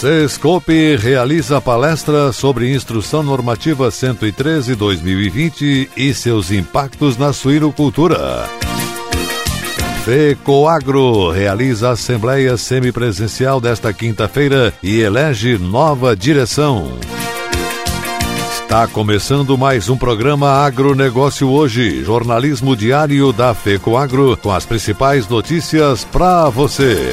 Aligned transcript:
Sescope 0.00 0.96
realiza 0.96 1.60
palestra 1.60 2.32
sobre 2.32 2.74
Instrução 2.74 3.22
Normativa 3.22 3.90
113-2020 3.90 5.90
e 5.94 6.14
seus 6.14 6.50
impactos 6.50 7.18
na 7.18 7.34
suinocultura. 7.34 8.48
FECOAGRO 10.02 11.30
realiza 11.30 11.90
assembleia 11.90 12.56
semipresencial 12.56 13.60
desta 13.60 13.92
quinta-feira 13.92 14.72
e 14.82 15.00
elege 15.00 15.58
nova 15.58 16.16
direção. 16.16 16.98
Está 18.62 18.86
começando 18.86 19.58
mais 19.58 19.90
um 19.90 19.98
programa 19.98 20.64
Agronegócio 20.64 21.50
Hoje, 21.50 22.02
jornalismo 22.02 22.74
diário 22.74 23.34
da 23.34 23.52
FECOAGRO, 23.52 24.38
com 24.38 24.50
as 24.50 24.64
principais 24.64 25.28
notícias 25.28 26.06
para 26.06 26.48
você. 26.48 27.12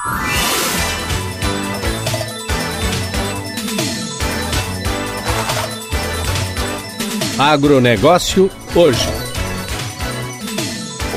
Agronegócio 7.37 8.51
hoje. 8.75 9.20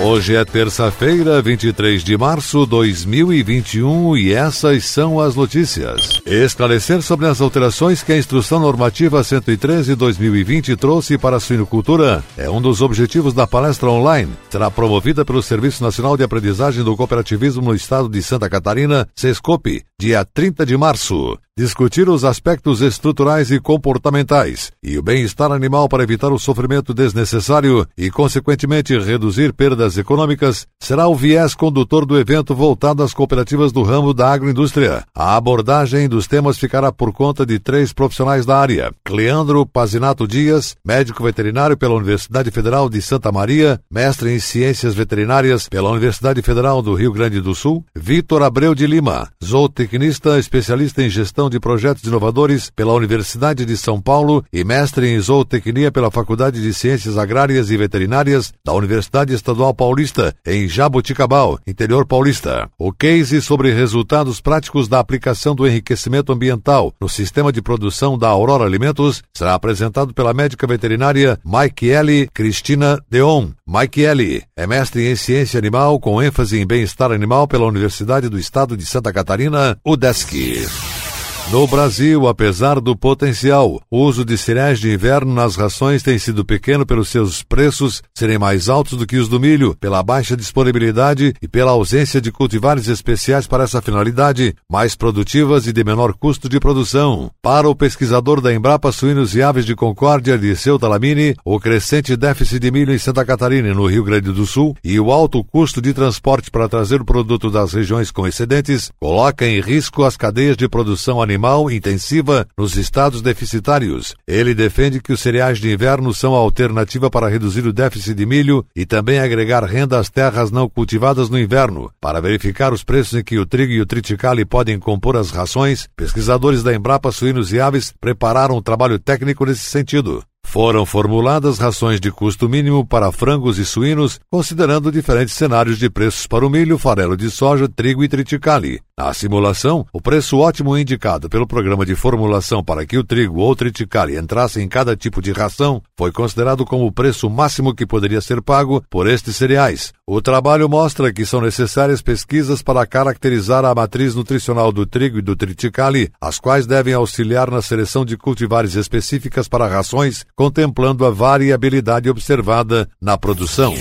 Hoje 0.02 0.34
é 0.34 0.44
terça-feira, 0.44 1.40
23 1.40 2.02
de 2.02 2.18
março 2.18 2.64
de 2.64 2.70
2021 2.70 4.16
e 4.16 4.32
essas 4.32 4.84
são 4.86 5.20
as 5.20 5.36
notícias. 5.36 6.20
Esclarecer 6.26 7.00
sobre 7.00 7.26
as 7.26 7.40
alterações 7.40 8.02
que 8.02 8.12
a 8.12 8.18
Instrução 8.18 8.58
Normativa 8.58 9.20
113-2020 9.20 10.76
trouxe 10.76 11.16
para 11.16 11.36
a 11.36 11.40
suinocultura 11.40 12.24
é 12.36 12.50
um 12.50 12.60
dos 12.60 12.82
objetivos 12.82 13.32
da 13.32 13.46
palestra 13.46 13.88
online. 13.88 14.32
Será 14.50 14.68
promovida 14.68 15.24
pelo 15.24 15.42
Serviço 15.42 15.82
Nacional 15.82 16.16
de 16.16 16.24
Aprendizagem 16.24 16.82
do 16.82 16.96
Cooperativismo 16.96 17.62
no 17.62 17.74
Estado 17.74 18.08
de 18.08 18.20
Santa 18.20 18.50
Catarina, 18.50 19.08
SESCOPE, 19.14 19.84
dia 19.98 20.24
30 20.24 20.66
de 20.66 20.76
março 20.76 21.38
discutir 21.56 22.08
os 22.08 22.24
aspectos 22.24 22.80
estruturais 22.80 23.52
e 23.52 23.60
comportamentais 23.60 24.72
e 24.82 24.98
o 24.98 25.02
bem-estar 25.02 25.52
animal 25.52 25.88
para 25.88 26.02
evitar 26.02 26.32
o 26.32 26.38
sofrimento 26.38 26.92
desnecessário 26.92 27.86
e, 27.96 28.10
consequentemente, 28.10 28.98
reduzir 28.98 29.52
perdas 29.52 29.96
econômicas 29.96 30.66
será 30.80 31.06
o 31.06 31.14
viés 31.14 31.54
condutor 31.54 32.04
do 32.04 32.18
evento 32.18 32.56
voltado 32.56 33.04
às 33.04 33.14
cooperativas 33.14 33.70
do 33.70 33.84
ramo 33.84 34.12
da 34.12 34.32
agroindústria. 34.32 35.04
A 35.14 35.36
abordagem 35.36 36.08
dos 36.08 36.26
temas 36.26 36.58
ficará 36.58 36.90
por 36.90 37.12
conta 37.12 37.46
de 37.46 37.60
três 37.60 37.92
profissionais 37.92 38.44
da 38.44 38.58
área: 38.58 38.92
Cleandro 39.04 39.64
Pazinato 39.64 40.26
Dias, 40.26 40.74
médico 40.84 41.22
veterinário 41.22 41.76
pela 41.76 41.94
Universidade 41.94 42.50
Federal 42.50 42.90
de 42.90 43.00
Santa 43.00 43.30
Maria, 43.30 43.80
mestre 43.88 44.34
em 44.34 44.40
ciências 44.40 44.92
veterinárias 44.92 45.68
pela 45.68 45.90
Universidade 45.90 46.42
Federal 46.42 46.82
do 46.82 46.94
Rio 46.94 47.12
Grande 47.12 47.40
do 47.40 47.54
Sul, 47.54 47.84
Vitor 47.94 48.42
Abreu 48.42 48.74
de 48.74 48.88
Lima, 48.88 49.28
zootecnista 49.42 50.36
especialista 50.36 51.00
em 51.00 51.08
gestão 51.08 51.43
Gestão 51.44 51.50
de 51.50 51.60
Projetos 51.60 52.04
Inovadores 52.04 52.70
pela 52.70 52.92
Universidade 52.92 53.64
de 53.64 53.76
São 53.76 54.00
Paulo 54.00 54.44
e 54.52 54.64
mestre 54.64 55.08
em 55.08 55.18
Zootecnia 55.18 55.90
pela 55.90 56.10
Faculdade 56.10 56.60
de 56.60 56.72
Ciências 56.72 57.18
Agrárias 57.18 57.70
e 57.70 57.76
Veterinárias 57.76 58.52
da 58.64 58.72
Universidade 58.72 59.34
Estadual 59.34 59.74
Paulista, 59.74 60.34
em 60.46 60.66
Jaboticabal, 60.68 61.58
interior 61.66 62.06
paulista. 62.06 62.68
O 62.78 62.92
case 62.92 63.42
sobre 63.42 63.72
resultados 63.72 64.40
práticos 64.40 64.88
da 64.88 64.98
aplicação 64.98 65.54
do 65.54 65.66
enriquecimento 65.66 66.32
ambiental 66.32 66.92
no 67.00 67.08
sistema 67.08 67.52
de 67.52 67.60
produção 67.60 68.16
da 68.16 68.28
Aurora 68.28 68.64
Alimentos 68.64 69.22
será 69.34 69.54
apresentado 69.54 70.14
pela 70.14 70.34
médica 70.34 70.66
veterinária 70.66 71.38
Maikiele 71.44 72.28
Cristina 72.32 73.02
Deon. 73.10 73.48
Maikiele 73.66 74.42
é 74.56 74.66
mestre 74.66 75.10
em 75.10 75.16
ciência 75.16 75.58
animal 75.58 75.98
com 76.00 76.22
ênfase 76.22 76.58
em 76.58 76.66
bem-estar 76.66 77.12
animal 77.12 77.46
pela 77.46 77.66
Universidade 77.66 78.28
do 78.28 78.38
Estado 78.38 78.76
de 78.76 78.86
Santa 78.86 79.12
Catarina, 79.12 79.78
UDESC. 79.84 81.03
No 81.52 81.66
Brasil, 81.66 82.26
apesar 82.26 82.80
do 82.80 82.96
potencial, 82.96 83.80
o 83.90 83.98
uso 83.98 84.24
de 84.24 84.36
cereais 84.36 84.80
de 84.80 84.90
inverno 84.90 85.32
nas 85.32 85.56
rações 85.56 86.02
tem 86.02 86.18
sido 86.18 86.42
pequeno 86.42 86.86
pelos 86.86 87.10
seus 87.10 87.42
preços 87.42 88.02
serem 88.14 88.38
mais 88.38 88.68
altos 88.68 88.98
do 88.98 89.06
que 89.06 89.18
os 89.18 89.28
do 89.28 89.38
milho, 89.38 89.76
pela 89.78 90.02
baixa 90.02 90.36
disponibilidade 90.36 91.34
e 91.40 91.46
pela 91.46 91.72
ausência 91.72 92.18
de 92.18 92.32
cultivares 92.32 92.88
especiais 92.88 93.46
para 93.46 93.64
essa 93.64 93.82
finalidade, 93.82 94.54
mais 94.68 94.96
produtivas 94.96 95.66
e 95.66 95.72
de 95.72 95.84
menor 95.84 96.14
custo 96.14 96.48
de 96.48 96.58
produção. 96.58 97.30
Para 97.42 97.68
o 97.68 97.76
pesquisador 97.76 98.40
da 98.40 98.52
Embrapa 98.52 98.90
Suínos 98.90 99.36
e 99.36 99.42
Aves 99.42 99.66
de 99.66 99.76
Concórdia, 99.76 100.36
Liceu 100.36 100.78
Talamini, 100.78 101.36
o 101.44 101.60
crescente 101.60 102.16
déficit 102.16 102.58
de 102.58 102.70
milho 102.70 102.92
em 102.92 102.98
Santa 102.98 103.24
Catarina 103.24 103.68
e 103.68 103.74
no 103.74 103.86
Rio 103.86 104.02
Grande 104.02 104.32
do 104.32 104.46
Sul 104.46 104.74
e 104.82 104.98
o 104.98 105.12
alto 105.12 105.44
custo 105.44 105.80
de 105.80 105.92
transporte 105.92 106.50
para 106.50 106.70
trazer 106.70 107.02
o 107.02 107.04
produto 107.04 107.50
das 107.50 107.74
regiões 107.74 108.10
com 108.10 108.26
excedentes 108.26 108.90
coloca 108.98 109.46
em 109.46 109.60
risco 109.60 110.02
as 110.02 110.16
cadeias 110.16 110.56
de 110.56 110.68
produção 110.68 111.20
animal 111.20 111.33
animal 111.34 111.68
intensiva 111.68 112.46
nos 112.56 112.76
estados 112.76 113.20
deficitários. 113.20 114.14
Ele 114.26 114.54
defende 114.54 115.00
que 115.00 115.12
os 115.12 115.20
cereais 115.20 115.58
de 115.58 115.72
inverno 115.72 116.14
são 116.14 116.34
a 116.34 116.38
alternativa 116.38 117.10
para 117.10 117.28
reduzir 117.28 117.66
o 117.66 117.72
déficit 117.72 118.14
de 118.14 118.24
milho 118.24 118.64
e 118.74 118.86
também 118.86 119.18
agregar 119.18 119.64
renda 119.64 119.98
às 119.98 120.08
terras 120.08 120.52
não 120.52 120.68
cultivadas 120.68 121.28
no 121.28 121.38
inverno. 121.38 121.90
Para 122.00 122.20
verificar 122.20 122.72
os 122.72 122.84
preços 122.84 123.18
em 123.18 123.24
que 123.24 123.38
o 123.38 123.46
trigo 123.46 123.72
e 123.72 123.80
o 123.80 123.86
triticale 123.86 124.44
podem 124.44 124.78
compor 124.78 125.16
as 125.16 125.30
rações, 125.30 125.88
pesquisadores 125.96 126.62
da 126.62 126.72
Embrapa 126.72 127.10
Suínos 127.10 127.52
e 127.52 127.60
Aves 127.60 127.92
prepararam 128.00 128.56
um 128.56 128.62
trabalho 128.62 128.98
técnico 128.98 129.44
nesse 129.44 129.64
sentido. 129.64 130.22
Foram 130.44 130.86
formuladas 130.86 131.58
rações 131.58 131.98
de 131.98 132.12
custo 132.12 132.48
mínimo 132.48 132.86
para 132.86 133.10
frangos 133.10 133.58
e 133.58 133.64
suínos, 133.64 134.20
considerando 134.30 134.92
diferentes 134.92 135.34
cenários 135.34 135.78
de 135.78 135.90
preços 135.90 136.28
para 136.28 136.46
o 136.46 136.50
milho, 136.50 136.78
farelo 136.78 137.16
de 137.16 137.28
soja, 137.28 137.68
trigo 137.68 138.04
e 138.04 138.08
triticale. 138.08 138.80
Na 138.96 139.12
simulação, 139.12 139.84
o 139.92 140.00
preço 140.00 140.38
ótimo 140.38 140.78
indicado 140.78 141.28
pelo 141.28 141.48
programa 141.48 141.84
de 141.84 141.96
formulação 141.96 142.62
para 142.62 142.86
que 142.86 142.96
o 142.96 143.02
trigo 143.02 143.40
ou 143.40 143.56
triticale 143.56 144.16
entrasse 144.16 144.60
em 144.60 144.68
cada 144.68 144.96
tipo 144.96 145.20
de 145.20 145.32
ração 145.32 145.82
foi 145.98 146.12
considerado 146.12 146.64
como 146.64 146.86
o 146.86 146.92
preço 146.92 147.28
máximo 147.28 147.74
que 147.74 147.84
poderia 147.84 148.20
ser 148.20 148.40
pago 148.40 148.84
por 148.88 149.08
estes 149.08 149.34
cereais. 149.34 149.92
O 150.06 150.22
trabalho 150.22 150.68
mostra 150.68 151.12
que 151.12 151.26
são 151.26 151.40
necessárias 151.40 152.00
pesquisas 152.00 152.62
para 152.62 152.86
caracterizar 152.86 153.64
a 153.64 153.74
matriz 153.74 154.14
nutricional 154.14 154.70
do 154.70 154.86
trigo 154.86 155.18
e 155.18 155.22
do 155.22 155.34
triticale, 155.34 156.12
as 156.20 156.38
quais 156.38 156.64
devem 156.64 156.94
auxiliar 156.94 157.50
na 157.50 157.62
seleção 157.62 158.04
de 158.04 158.16
cultivares 158.16 158.76
específicas 158.76 159.48
para 159.48 159.66
rações, 159.66 160.24
contemplando 160.36 161.04
a 161.04 161.10
variabilidade 161.10 162.08
observada 162.08 162.88
na 163.02 163.18
produção. 163.18 163.74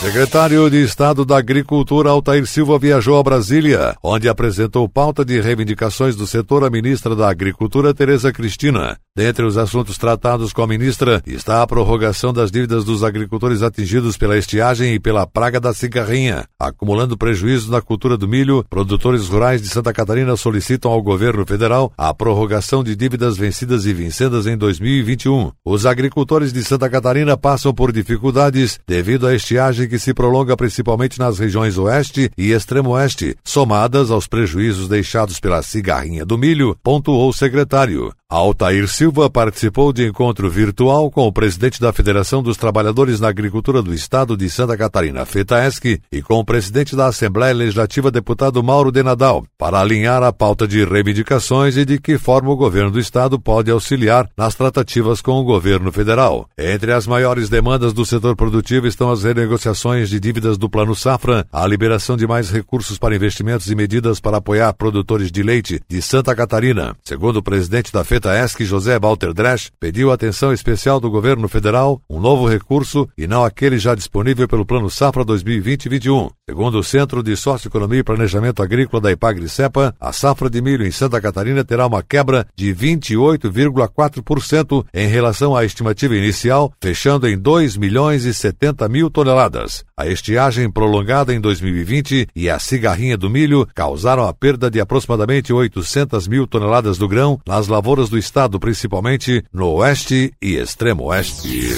Secretário 0.00 0.68
de 0.70 0.84
Estado 0.84 1.24
da 1.24 1.38
Agricultura 1.38 2.10
Altair 2.10 2.46
Silva 2.46 2.78
viajou 2.78 3.18
a 3.18 3.22
Brasília, 3.22 3.96
onde 4.02 4.28
apresentou 4.28 4.88
pauta 4.88 5.24
de 5.24 5.40
reivindicações 5.40 6.14
do 6.14 6.26
setor 6.26 6.64
à 6.64 6.70
ministra 6.70 7.16
da 7.16 7.28
Agricultura, 7.30 7.94
Tereza 7.94 8.30
Cristina. 8.30 8.98
Dentre 9.16 9.46
os 9.46 9.56
assuntos 9.56 9.96
tratados 9.96 10.52
com 10.52 10.60
a 10.60 10.66
ministra 10.66 11.22
está 11.26 11.62
a 11.62 11.66
prorrogação 11.66 12.34
das 12.34 12.50
dívidas 12.50 12.84
dos 12.84 13.02
agricultores 13.02 13.62
atingidos 13.62 14.18
pela 14.18 14.36
estiagem 14.36 14.92
e 14.92 15.00
pela 15.00 15.26
praga 15.26 15.58
da 15.58 15.72
cigarrinha. 15.72 16.44
Acumulando 16.60 17.16
prejuízos 17.16 17.70
na 17.70 17.80
cultura 17.80 18.18
do 18.18 18.28
milho, 18.28 18.62
produtores 18.68 19.26
rurais 19.26 19.62
de 19.62 19.68
Santa 19.68 19.90
Catarina 19.90 20.36
solicitam 20.36 20.90
ao 20.90 21.02
governo 21.02 21.46
federal 21.46 21.90
a 21.96 22.12
prorrogação 22.12 22.84
de 22.84 22.94
dívidas 22.94 23.38
vencidas 23.38 23.86
e 23.86 23.94
vencedas 23.94 24.46
em 24.46 24.54
2021. 24.54 25.50
Os 25.64 25.86
agricultores 25.86 26.52
de 26.52 26.62
Santa 26.62 26.90
Catarina 26.90 27.38
passam 27.38 27.72
por 27.72 27.92
dificuldades 27.92 28.78
devido 28.86 29.26
à 29.26 29.34
estiagem 29.34 29.88
que 29.88 29.98
se 29.98 30.12
prolonga 30.12 30.54
principalmente 30.58 31.18
nas 31.18 31.38
regiões 31.38 31.78
oeste 31.78 32.30
e 32.36 32.52
extremo 32.52 32.90
oeste, 32.90 33.34
somadas 33.42 34.10
aos 34.10 34.26
prejuízos 34.26 34.88
deixados 34.88 35.40
pela 35.40 35.62
cigarrinha 35.62 36.26
do 36.26 36.36
milho, 36.36 36.76
pontuou 36.82 37.30
o 37.30 37.32
secretário. 37.32 38.12
Altair 38.28 38.88
Silva 38.88 39.30
participou 39.30 39.92
de 39.92 40.04
encontro 40.04 40.50
virtual 40.50 41.08
com 41.12 41.28
o 41.28 41.32
presidente 41.32 41.80
da 41.80 41.92
Federação 41.92 42.42
dos 42.42 42.56
Trabalhadores 42.56 43.20
na 43.20 43.28
Agricultura 43.28 43.80
do 43.80 43.94
Estado 43.94 44.36
de 44.36 44.50
Santa 44.50 44.76
Catarina, 44.76 45.24
FETAESC, 45.24 46.00
e 46.10 46.20
com 46.22 46.40
o 46.40 46.44
presidente 46.44 46.96
da 46.96 47.06
Assembleia 47.06 47.54
Legislativa, 47.54 48.10
deputado 48.10 48.60
Mauro 48.64 48.90
de 48.90 49.00
Nadal, 49.00 49.46
para 49.56 49.78
alinhar 49.78 50.24
a 50.24 50.32
pauta 50.32 50.66
de 50.66 50.84
reivindicações 50.84 51.76
e 51.76 51.84
de 51.84 52.00
que 52.00 52.18
forma 52.18 52.50
o 52.50 52.56
governo 52.56 52.90
do 52.90 52.98
Estado 52.98 53.38
pode 53.38 53.70
auxiliar 53.70 54.28
nas 54.36 54.56
tratativas 54.56 55.22
com 55.22 55.34
o 55.34 55.44
governo 55.44 55.92
federal. 55.92 56.48
Entre 56.58 56.92
as 56.92 57.06
maiores 57.06 57.48
demandas 57.48 57.92
do 57.92 58.04
setor 58.04 58.34
produtivo 58.34 58.88
estão 58.88 59.08
as 59.08 59.22
renegociações 59.22 60.08
de 60.08 60.18
dívidas 60.18 60.58
do 60.58 60.68
Plano 60.68 60.96
Safra, 60.96 61.46
a 61.52 61.64
liberação 61.64 62.16
de 62.16 62.26
mais 62.26 62.50
recursos 62.50 62.98
para 62.98 63.14
investimentos 63.14 63.70
e 63.70 63.76
medidas 63.76 64.18
para 64.18 64.38
apoiar 64.38 64.72
produtores 64.72 65.30
de 65.30 65.44
leite 65.44 65.80
de 65.88 66.02
Santa 66.02 66.34
Catarina. 66.34 66.96
Segundo 67.04 67.36
o 67.36 67.42
presidente 67.42 67.92
da 67.92 68.02
FETAESC, 68.02 68.15
José 68.64 68.98
Walter 68.98 69.32
Dresch, 69.32 69.70
pediu 69.80 70.10
atenção 70.10 70.52
especial 70.52 71.00
do 71.00 71.10
governo 71.10 71.48
federal, 71.48 72.02
um 72.08 72.20
novo 72.20 72.48
recurso 72.48 73.08
e 73.16 73.26
não 73.26 73.44
aquele 73.44 73.78
já 73.78 73.94
disponível 73.94 74.46
pelo 74.46 74.66
Plano 74.66 74.90
Safra 74.90 75.24
2020-21. 75.24 76.30
Segundo 76.48 76.78
o 76.78 76.84
Centro 76.84 77.22
de 77.22 77.36
Socioeconomia 77.36 78.00
e 78.00 78.04
Planejamento 78.04 78.62
Agrícola 78.62 79.00
da 79.00 79.10
Ipagre-Cepa, 79.10 79.94
a 80.00 80.12
safra 80.12 80.48
de 80.48 80.62
milho 80.62 80.86
em 80.86 80.92
Santa 80.92 81.20
Catarina 81.20 81.64
terá 81.64 81.86
uma 81.86 82.02
quebra 82.02 82.46
de 82.54 82.74
28,4% 82.74 84.84
em 84.94 85.08
relação 85.08 85.56
à 85.56 85.64
estimativa 85.64 86.14
inicial, 86.14 86.72
fechando 86.80 87.26
em 87.26 87.36
2 87.36 87.76
milhões 87.76 88.24
e 88.24 88.32
70 88.32 88.88
mil 88.88 89.10
toneladas. 89.10 89.84
A 89.96 90.06
estiagem 90.06 90.70
prolongada 90.70 91.34
em 91.34 91.40
2020 91.40 92.28
e 92.34 92.48
a 92.48 92.58
cigarrinha 92.58 93.16
do 93.16 93.28
milho 93.28 93.66
causaram 93.74 94.28
a 94.28 94.32
perda 94.32 94.70
de 94.70 94.80
aproximadamente 94.80 95.52
800 95.52 96.28
mil 96.28 96.46
toneladas 96.46 96.96
do 96.96 97.08
grão 97.08 97.40
nas 97.46 97.66
lavouras 97.66 98.05
do 98.08 98.18
estado, 98.18 98.58
principalmente 98.58 99.44
no 99.52 99.68
oeste 99.74 100.32
e 100.40 100.56
extremo 100.56 101.04
oeste. 101.04 101.76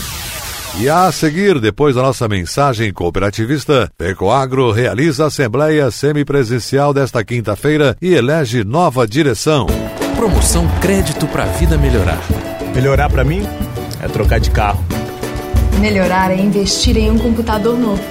E 0.80 0.88
a 0.88 1.10
seguir, 1.10 1.58
depois 1.58 1.96
da 1.96 2.02
nossa 2.02 2.28
mensagem 2.28 2.92
cooperativista, 2.92 3.90
Pecoagro 3.98 4.70
realiza 4.70 5.24
a 5.24 5.26
assembleia 5.26 5.90
semipresencial 5.90 6.94
desta 6.94 7.24
quinta-feira 7.24 7.96
e 8.00 8.14
elege 8.14 8.62
nova 8.62 9.06
direção. 9.06 9.66
Promoção 10.14 10.68
Crédito 10.80 11.26
para 11.26 11.44
a 11.44 11.46
Vida 11.46 11.76
Melhorar. 11.76 12.20
Melhorar 12.74 13.10
para 13.10 13.24
mim 13.24 13.42
é 14.00 14.08
trocar 14.08 14.38
de 14.38 14.50
carro. 14.50 14.84
Melhorar 15.80 16.30
é 16.30 16.36
investir 16.36 16.96
em 16.96 17.10
um 17.10 17.18
computador 17.18 17.78
novo. 17.78 18.02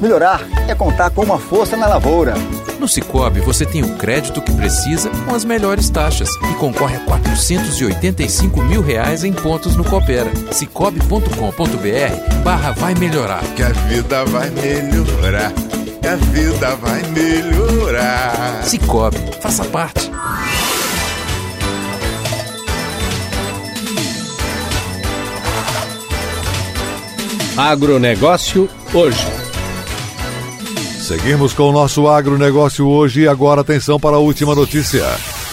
Melhorar 0.00 0.42
é 0.68 0.74
contar 0.74 1.10
com 1.10 1.22
uma 1.22 1.38
força 1.38 1.76
na 1.76 1.86
lavoura. 1.86 2.34
No 2.78 2.86
Cicobi 2.86 3.40
você 3.40 3.66
tem 3.66 3.82
o 3.82 3.96
crédito 3.96 4.40
que 4.40 4.52
precisa 4.52 5.10
com 5.24 5.34
as 5.34 5.44
melhores 5.44 5.90
taxas 5.90 6.28
e 6.50 6.54
concorre 6.54 6.96
a 6.96 7.00
485 7.00 8.62
mil 8.62 8.80
reais 8.80 9.24
em 9.24 9.32
pontos 9.32 9.74
no 9.76 9.84
Coopera. 9.84 10.30
Cicobi.com.br 10.52 12.42
barra 12.44 12.70
vai 12.72 12.94
melhorar. 12.94 13.42
Que 13.56 13.62
a 13.64 13.70
vida 13.70 14.24
vai 14.26 14.48
melhorar. 14.50 15.52
Que 16.00 16.08
a 16.08 16.16
vida 16.16 16.76
vai 16.76 17.02
melhorar. 17.10 18.62
Cicobi, 18.64 19.18
faça 19.40 19.64
parte. 19.64 20.08
Agronegócio 27.56 28.70
hoje. 28.94 29.37
Seguimos 31.08 31.54
com 31.54 31.70
o 31.70 31.72
nosso 31.72 32.06
agronegócio 32.06 32.86
hoje 32.86 33.22
e 33.22 33.28
agora 33.28 33.62
atenção 33.62 33.98
para 33.98 34.16
a 34.16 34.18
última 34.18 34.54
notícia. 34.54 35.06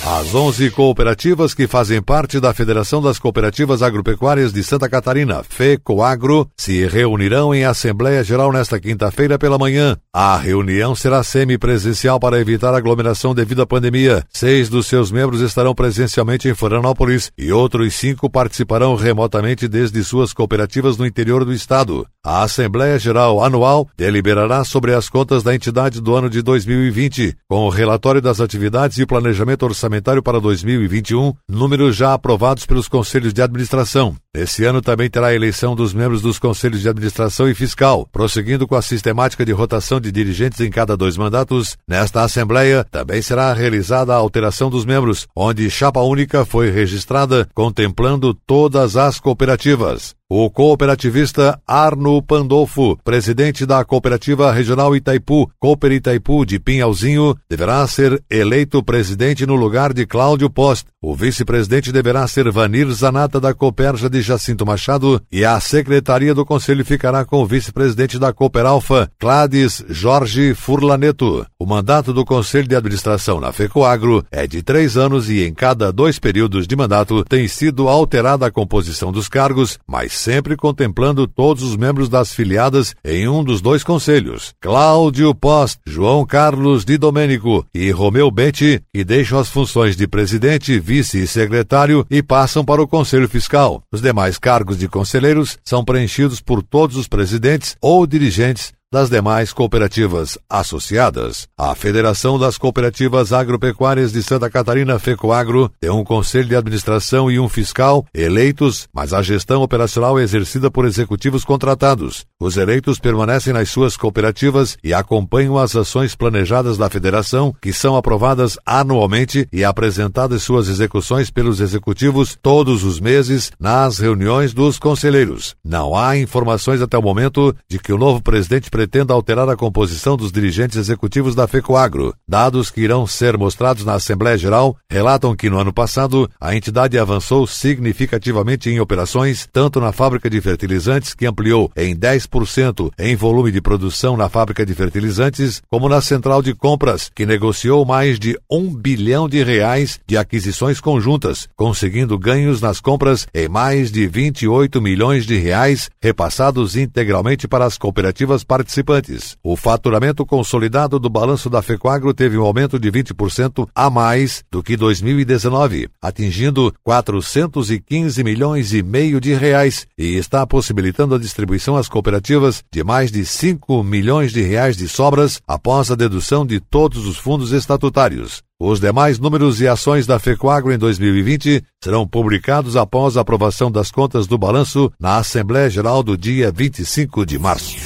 As 0.08 0.36
11 0.36 0.70
cooperativas 0.70 1.56
que 1.56 1.66
fazem 1.66 2.00
parte 2.00 2.40
da 2.40 2.54
Federação 2.54 3.02
das 3.02 3.18
Cooperativas 3.18 3.82
Agropecuárias 3.82 4.54
de 4.54 4.62
Santa 4.62 4.88
Catarina, 4.88 5.42
FECOAGRO, 5.42 6.48
se 6.56 6.86
reunirão 6.86 7.56
em 7.56 7.66
Assembleia 7.66 8.24
Geral 8.24 8.54
nesta 8.54 8.80
quinta-feira 8.80 9.40
pela 9.40 9.58
manhã. 9.58 9.98
A 10.14 10.38
reunião 10.38 10.94
será 10.94 11.24
semipresencial 11.24 12.20
para 12.20 12.40
evitar 12.40 12.76
aglomeração 12.76 13.34
devido 13.34 13.64
à 13.64 13.66
pandemia. 13.66 14.24
Seis 14.32 14.70
dos 14.70 14.86
seus 14.86 15.12
membros 15.12 15.42
estarão 15.42 15.74
presencialmente 15.74 16.48
em 16.48 16.54
Florianópolis 16.54 17.32
e 17.36 17.52
outros 17.52 17.96
cinco 17.96 18.30
participarão 18.30 18.94
remotamente 18.94 19.68
desde 19.68 20.04
suas 20.04 20.34
cooperativas 20.34 20.98
no 20.98 21.06
interior 21.08 21.44
do 21.44 21.52
estado. 21.52 22.06
A 22.24 22.44
Assembleia 22.44 23.00
Geral 23.00 23.44
Anual 23.44 23.88
deliberará 23.98 24.64
sobre 24.64 24.94
as 24.94 25.10
contas 25.10 25.42
da 25.42 25.56
entidade 25.56 26.00
do 26.00 26.14
ano 26.14 26.30
de 26.30 26.44
2020, 26.44 27.36
com 27.48 27.66
o 27.66 27.70
relatório 27.70 28.22
das 28.22 28.40
atividades 28.40 29.00
e 29.00 29.06
planejamento 29.06 29.64
orçamentário 29.64 29.95
para 30.24 30.40
2021, 30.40 31.34
números 31.48 31.96
já 31.96 32.14
aprovados 32.14 32.66
pelos 32.66 32.88
conselhos 32.88 33.34
de 33.34 33.42
administração. 33.42 34.16
Esse 34.34 34.66
ano 34.66 34.82
também 34.82 35.10
terá 35.10 35.28
a 35.28 35.34
eleição 35.34 35.76
dos 35.76 35.94
membros 35.94 36.22
dos 36.22 36.38
conselhos 36.38 36.82
de 36.82 36.90
administração 36.90 37.50
e 37.50 37.56
fiscal, 37.56 38.08
prosseguindo 38.12 38.68
com 38.68 38.76
a 38.76 38.82
sistemática 38.82 39.46
de 39.46 39.52
rotação 39.52 40.00
de 40.00 40.12
dirigentes 40.12 40.60
em 40.60 40.70
cada 40.70 40.98
dois 40.98 41.16
mandatos. 41.16 41.78
Nesta 41.88 42.22
Assembleia 42.24 42.84
também 42.84 43.22
será 43.22 43.54
realizada 43.54 44.14
a 44.14 44.18
alteração 44.18 44.70
dos 44.70 44.86
membros, 44.86 45.28
onde 45.36 45.70
chapa 45.70 46.02
única 46.02 46.46
foi 46.46 46.70
registrada, 46.70 47.48
contemplando 47.54 48.34
todas 48.34 48.98
as 48.98 49.20
cooperativas. 49.20 50.16
O 50.28 50.50
cooperativista 50.50 51.62
Arno 51.68 52.20
Pandolfo, 52.20 52.98
presidente 53.04 53.64
da 53.64 53.86
Cooperativa 53.86 54.52
Regional 54.52 54.96
Itaipu, 54.96 55.48
Cooper 55.60 55.92
Itaipu 55.92 56.44
de 56.44 56.58
Pinhalzinho, 56.58 57.38
deverá 57.48 57.86
ser 57.86 58.24
eleito 58.28 58.82
presidente 58.82 59.46
no 59.46 59.54
lugar 59.54 59.94
de 59.94 60.04
Cláudio 60.08 60.50
Post. 60.50 60.88
O 61.00 61.16
vice-presidente 61.16 61.92
deverá 61.92 62.28
ser 62.28 62.52
Vanir 62.52 62.92
Zanata 62.92 63.40
da 63.40 63.54
Cooperja 63.54 64.10
de 64.10 64.20
Jacinto 64.24 64.66
Machado 64.66 65.22
e 65.32 65.46
a 65.46 65.60
secretaria 65.60 66.34
do 66.34 66.44
conselho 66.44 66.84
ficará 66.84 67.24
com 67.24 67.44
o 67.44 67.46
vice-presidente 67.46 68.18
da 68.18 68.34
Cooper 68.34 68.66
Alfa, 68.66 69.08
Clades 69.20 69.86
Jorge 69.88 70.56
Furlaneto. 70.56 71.46
O 71.60 71.68
mandato 71.68 72.12
do 72.12 72.26
conselho 72.26 72.68
de 72.68 72.76
administração 72.76 73.40
na 73.40 73.54
FECOAGRO 73.54 74.26
é 74.32 74.48
de 74.48 74.64
três 74.64 74.98
anos 74.98 75.30
e 75.30 75.44
em 75.44 75.54
cada 75.54 75.94
dois 75.94 76.18
períodos 76.18 76.66
de 76.66 76.76
mandato 76.76 77.24
tem 77.26 77.48
sido 77.48 77.88
alterada 77.88 78.48
a 78.48 78.52
composição 78.52 79.12
dos 79.12 79.30
cargos, 79.30 79.78
mas 79.88 80.15
sempre 80.16 80.56
contemplando 80.56 81.28
todos 81.28 81.64
os 81.64 81.76
membros 81.76 82.10
das 82.10 82.34
filiadas 82.34 82.96
em 83.04 83.28
um 83.28 83.44
dos 83.44 83.62
dois 83.62 83.84
conselhos. 83.84 84.54
Cláudio 84.60 85.34
Post, 85.36 85.80
João 85.86 86.26
Carlos 86.26 86.86
de 86.86 86.98
Domênico 86.98 87.66
e 87.74 87.92
Romeu 87.92 88.32
Betti, 88.32 88.82
que 88.94 89.04
deixam 89.04 89.40
as 89.40 89.50
funções 89.50 89.96
de 89.96 90.08
presidente, 90.08 90.80
vice 90.80 91.24
e 91.24 91.28
secretário 91.28 92.06
e 92.10 92.24
passam 92.24 92.64
para 92.64 92.82
o 92.82 92.88
Conselho 92.88 93.30
Fiscal. 93.30 93.84
Os 93.92 94.02
demais 94.02 94.38
cargos 94.38 94.78
de 94.78 94.88
conselheiros 94.88 95.58
são 95.64 95.84
preenchidos 95.84 96.42
por 96.42 96.64
todos 96.64 96.96
os 96.98 97.08
presidentes 97.08 97.76
ou 97.82 98.08
dirigentes 98.08 98.74
das 98.96 99.10
demais 99.10 99.52
cooperativas 99.52 100.38
associadas. 100.50 101.50
A 101.58 101.76
Federação 101.76 102.40
das 102.40 102.58
Cooperativas 102.58 103.34
Agropecuárias 103.34 104.14
de 104.14 104.24
Santa 104.24 104.50
Catarina, 104.50 104.98
FECOAGRO, 104.98 105.70
tem 105.82 105.90
um 105.90 106.02
conselho 106.02 106.48
de 106.48 106.56
administração 106.56 107.30
e 107.30 107.38
um 107.38 107.50
fiscal 107.50 108.06
eleitos, 108.14 108.88
mas 108.94 109.12
a 109.12 109.22
gestão 109.22 109.62
operacional 109.62 110.18
é 110.18 110.24
exercida 110.24 110.72
por 110.72 110.86
executivos 110.86 111.44
contratados. 111.44 112.26
Os 112.40 112.56
eleitos 112.56 112.98
permanecem 112.98 113.52
nas 113.52 113.70
suas 113.70 113.98
cooperativas 113.98 114.78
e 114.82 114.94
acompanham 114.94 115.58
as 115.58 115.76
ações 115.76 116.16
planejadas 116.16 116.78
da 116.78 116.90
federação, 116.90 117.54
que 117.62 117.74
são 117.74 117.98
aprovadas 117.98 118.58
anualmente 118.66 119.46
e 119.52 119.66
apresentadas 119.66 120.42
suas 120.42 120.70
execuções 120.70 121.30
pelos 121.30 121.60
executivos 121.60 122.38
todos 122.42 122.86
os 122.86 123.02
meses 123.02 123.52
nas 123.60 124.00
reuniões 124.00 124.54
dos 124.54 124.80
conselheiros. 124.80 125.54
Não 125.66 125.98
há 125.98 126.18
informações 126.18 126.82
até 126.82 126.98
o 126.98 127.02
momento 127.02 127.54
de 127.70 127.78
que 127.78 127.92
o 127.92 127.98
novo 127.98 128.22
presidente 128.22 128.72
pretenda 128.86 129.16
alterar 129.16 129.50
a 129.50 129.56
composição 129.56 130.16
dos 130.16 130.32
dirigentes 130.32 130.78
executivos 130.78 131.34
da 131.34 131.48
FECOAGRO. 131.48 132.14
Dados 132.28 132.70
que 132.70 132.82
irão 132.82 133.08
ser 133.08 133.36
mostrados 133.36 133.84
na 133.84 133.96
Assembleia 133.96 134.38
Geral 134.38 134.78
relatam 134.88 135.36
que 135.36 135.50
no 135.50 135.58
ano 135.58 135.74
passado 135.74 136.30
a 136.40 136.56
entidade 136.56 137.00
avançou 137.00 137.48
significativamente 137.48 138.70
em 138.70 138.80
operações, 138.80 139.50
tanto 139.52 139.82
na 139.82 139.92
fábrica 139.92 140.30
de 140.30 140.40
fertilizantes, 140.40 141.16
que 141.16 141.26
ampliou 141.26 141.72
em 141.76 141.96
10% 141.96 142.92
em 143.00 143.16
volume 143.16 143.52
de 143.52 143.60
produção 143.60 144.16
na 144.16 144.30
fábrica 144.30 144.64
de 144.64 144.76
fertilizantes, 144.76 145.64
como 145.68 145.90
na 145.90 146.00
central 146.00 146.44
de 146.44 146.54
compras, 146.54 147.10
que 147.16 147.26
negociou 147.26 147.84
mais 147.86 148.20
de 148.20 148.38
um 148.50 148.72
bilhão 148.72 149.28
de 149.28 149.44
reais 149.44 150.00
de 150.06 150.16
aquisições 150.16 150.80
conjuntas, 150.80 151.50
conseguindo 151.56 152.20
ganhos 152.20 152.62
nas 152.62 152.80
compras 152.80 153.26
em 153.34 153.50
mais 153.50 153.92
de 153.92 154.06
28 154.06 154.80
milhões 154.80 155.26
de 155.26 155.38
reais, 155.38 155.90
repassados 156.00 156.76
integralmente 156.76 157.48
para 157.48 157.66
as 157.66 157.80
cooperativas 157.80 158.44
participantes 158.44 158.75
participantes. 158.84 159.38
O 159.44 159.56
faturamento 159.56 160.26
consolidado 160.26 161.00
do 161.00 161.10
balanço 161.10 161.50
da 161.50 161.62
Fecoagro 161.62 162.14
teve 162.14 162.38
um 162.38 162.44
aumento 162.44 162.80
de 162.80 162.92
20% 162.92 163.68
a 163.74 163.90
mais 163.90 164.44
do 164.52 164.62
que 164.62 164.76
2019, 164.76 165.90
atingindo 166.02 166.74
415 166.84 168.24
milhões 168.24 168.74
e 168.74 168.84
meio 168.84 169.20
de 169.22 169.34
reais 169.34 169.88
e 169.98 170.16
está 170.16 170.46
possibilitando 170.46 171.16
a 171.16 171.20
distribuição 171.20 171.76
às 171.76 171.88
cooperativas 171.88 172.64
de 172.72 172.84
mais 172.84 173.12
de 173.12 173.26
5 173.26 173.84
milhões 173.84 174.32
de 174.32 174.42
reais 174.42 174.76
de 174.76 174.88
sobras 174.88 175.42
após 175.48 175.92
a 175.92 175.96
dedução 175.96 176.46
de 176.46 176.60
todos 176.60 177.06
os 177.06 177.18
fundos 177.18 177.52
estatutários. 177.52 178.44
Os 178.68 178.80
demais 178.80 179.20
números 179.20 179.62
e 179.62 179.68
ações 179.68 180.08
da 180.08 180.18
FECOAGRO 180.18 180.74
em 180.74 180.78
2020 180.80 181.64
serão 181.84 182.08
publicados 182.08 182.76
após 182.76 183.16
a 183.16 183.22
aprovação 183.22 183.70
das 183.70 183.92
contas 183.92 184.26
do 184.26 184.40
balanço 184.40 184.92
na 185.00 185.18
Assembleia 185.18 185.70
Geral 185.70 186.02
do 186.02 186.18
dia 186.18 186.52
25 186.52 187.28
de 187.28 187.38
março. 187.38 187.78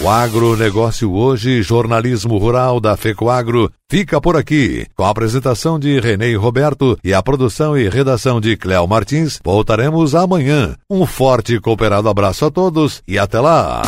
O 0.00 0.08
agronegócio 0.08 1.12
hoje, 1.12 1.62
jornalismo 1.62 2.36
rural 2.36 2.80
da 2.80 2.96
FECOAGRO, 2.96 3.70
fica 3.88 4.20
por 4.20 4.36
aqui. 4.36 4.88
Com 4.96 5.04
a 5.04 5.10
apresentação 5.10 5.78
de 5.78 6.00
Renê 6.00 6.34
Roberto 6.34 6.98
e 7.04 7.14
a 7.14 7.22
produção 7.22 7.78
e 7.78 7.88
redação 7.88 8.40
de 8.40 8.56
Cléo 8.56 8.88
Martins, 8.88 9.38
voltaremos 9.44 10.16
amanhã. 10.16 10.74
Um 10.90 11.06
forte 11.06 11.54
e 11.54 11.60
cooperado 11.60 12.08
abraço 12.08 12.44
a 12.44 12.50
todos 12.50 13.04
e 13.06 13.16
até 13.20 13.38
lá! 13.38 13.82